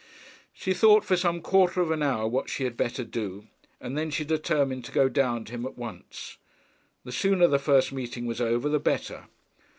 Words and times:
She 0.51 0.73
thought 0.73 1.05
for 1.05 1.15
some 1.15 1.41
quarter 1.41 1.79
of 1.79 1.91
an 1.91 2.01
hour 2.01 2.27
what 2.27 2.49
she 2.49 2.63
had 2.63 2.75
better 2.75 3.03
do, 3.03 3.45
and 3.79 3.95
then 3.95 4.09
she 4.09 4.25
determined 4.25 4.83
to 4.85 4.91
go 4.91 5.07
down 5.07 5.45
to 5.45 5.51
him 5.51 5.63
at 5.63 5.77
once. 5.77 6.37
The 7.03 7.11
sooner 7.11 7.45
the 7.45 7.59
first 7.59 7.91
meeting 7.93 8.25
was 8.25 8.41
over 8.41 8.67
the 8.67 8.79
better. 8.79 9.25